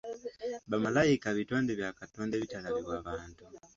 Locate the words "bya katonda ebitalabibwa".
1.79-2.97